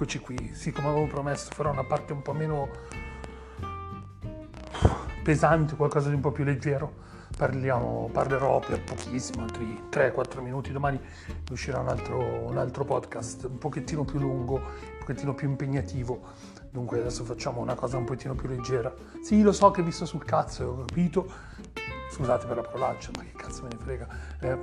[0.00, 2.70] Eccoci qui, sì, come avevo promesso, farò una parte un po' meno
[5.22, 6.90] pesante, qualcosa di un po' più leggero.
[7.36, 10.72] Parliamo, parlerò per pochissimo, altri 3-4 minuti.
[10.72, 10.98] Domani
[11.50, 16.28] uscirà un altro, un altro podcast un pochettino più lungo, un pochettino più impegnativo.
[16.70, 18.90] Dunque adesso facciamo una cosa un pochettino più leggera.
[19.22, 21.30] Sì, lo so che vi sto sul cazzo, ho capito.
[22.10, 24.08] Scusate per la parolaccia, ma che cazzo me ne frega.
[24.40, 24.58] Eh,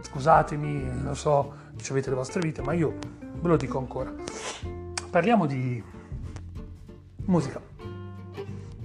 [0.00, 1.54] scusatemi, lo so,
[1.90, 3.13] avete le vostre vite, ma io
[3.44, 4.10] ve lo dico ancora.
[5.10, 5.82] Parliamo di
[7.26, 7.60] musica.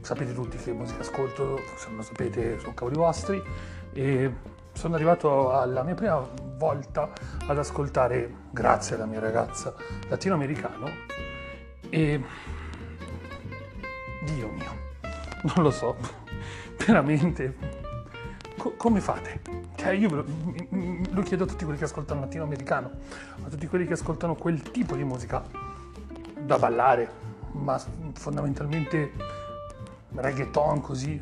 [0.02, 3.42] Sapete tutti che musica ascolto, se non lo sapete sono cavoli vostri
[3.94, 4.34] e
[4.74, 7.10] sono arrivato alla mia prima volta
[7.48, 9.74] ad ascoltare, grazie alla mia ragazza,
[10.10, 10.90] latinoamericano
[11.90, 12.22] e
[14.26, 14.74] Dio mio,
[15.56, 15.96] non lo so,
[16.86, 17.79] veramente,
[18.60, 19.42] co- come fate?
[19.76, 20.26] Cioè io lo,
[21.10, 22.92] lo chiedo a tutti quelli che ascoltano latinoamericano,
[23.44, 25.42] a tutti quelli che ascoltano quel tipo di musica
[26.40, 27.10] da ballare,
[27.54, 27.82] ma
[28.14, 29.14] fondamentalmente
[30.14, 31.20] reggaeton così.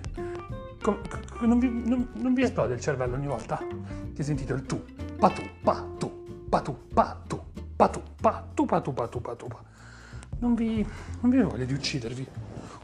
[1.42, 3.60] non, vi, non, non vi esplode il cervello ogni volta
[4.14, 4.84] che sentite il tu,
[5.18, 7.42] pa tu, pa tu, pa tu, pa tu,
[7.76, 9.64] pa tu, pa tu, pa tu, pa tu, pa tu, pa.
[10.40, 10.86] Non vi,
[11.22, 12.28] non vi voglia di uccidervi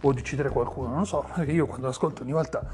[0.01, 2.67] o di uccidere qualcuno, non so, perché io quando ascolto ogni volta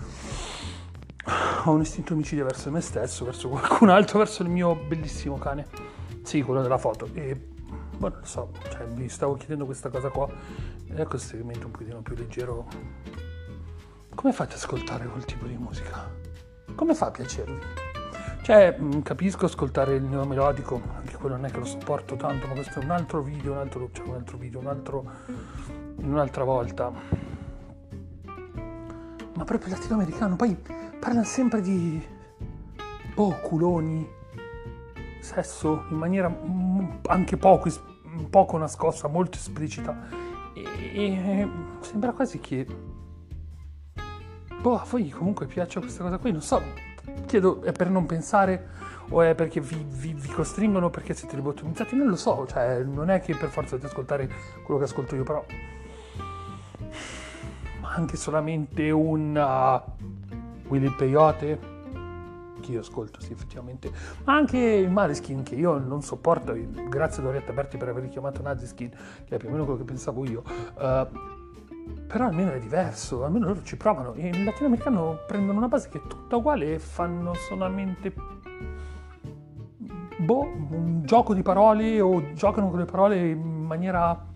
[1.66, 5.68] ho un istinto omicidio verso me stesso, verso qualcun altro, verso il mio bellissimo cane.
[6.24, 7.10] Sì, quello della foto.
[7.14, 10.28] E boh, non lo so, cioè, mi stavo chiedendo questa cosa qua.
[10.28, 12.68] E ecco questo segmento un pochino più leggero.
[14.16, 16.10] Come fate ad ascoltare quel tipo di musica?
[16.76, 17.60] Come fa a piacervi?
[18.42, 22.54] Cioè, mm, capisco ascoltare il neomelodico, anche quello non è che lo sopporto tanto, ma
[22.54, 25.06] questo è un altro video, un altro, cioè un altro video, un altro,
[25.98, 26.92] un'altra volta.
[29.36, 30.58] Ma proprio latinoamericano, poi
[31.00, 32.06] parla sempre di
[33.14, 34.08] boh, culoni,
[35.20, 36.34] sesso in maniera
[37.08, 37.70] anche poco,
[38.30, 40.08] poco nascosta, molto esplicita.
[40.54, 41.50] E, e
[41.82, 42.66] sembra quasi che
[44.60, 46.62] boh, a voi comunque piaccia questa cosa qui, non so.
[47.26, 48.68] Chiedo, è per non pensare
[49.10, 51.96] o è perché vi, vi, vi costringono perché siete lobotomizzati?
[51.96, 54.30] Non lo so, cioè non è che per forza di ascoltare
[54.64, 55.44] quello che ascolto io, però
[57.82, 59.36] anche solamente un
[60.70, 61.78] Willy Peyote
[62.60, 63.92] che io ascolto, sì, effettivamente,
[64.26, 66.56] ma anche il Maneskin che io non sopporto,
[66.90, 68.90] grazie a Dorietta Berti per aver chiamato Naziskin,
[69.26, 71.08] che è più o meno quello che pensavo io, uh,
[72.06, 76.00] però almeno è diverso, almeno loro ci provano, e in latinoamericano prendono una base che
[76.00, 78.14] è tutta uguale e fanno solamente
[80.18, 84.28] boh, un gioco di parole o giocano con le parole in maniera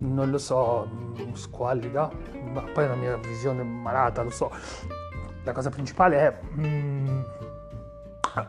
[0.00, 0.88] non lo so,
[1.32, 2.08] squallida,
[2.52, 4.50] ma poi è la mia visione malata, lo so.
[5.48, 7.20] La cosa principale è, mm,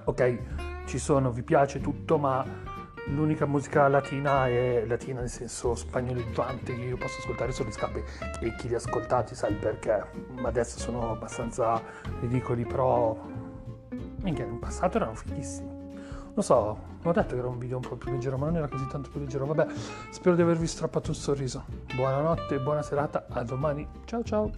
[0.04, 0.40] ok,
[0.86, 2.44] ci sono, vi piace tutto, ma
[3.08, 8.04] l'unica musica latina è latina nel senso spagnoleggiante che io posso ascoltare solo in scappi
[8.42, 10.04] e chi li ha ascoltati sa il perché,
[10.42, 11.82] ma adesso sono abbastanza
[12.20, 13.18] ridicoli, però
[14.20, 15.70] minchia, in passato erano fighissimi.
[16.34, 18.68] Lo so, ho detto che era un video un po' più leggero, ma non era
[18.68, 19.46] così tanto più leggero.
[19.46, 19.68] Vabbè,
[20.10, 21.64] spero di avervi strappato un sorriso.
[21.96, 23.88] Buonanotte, buona serata, a domani.
[24.04, 24.52] Ciao ciao.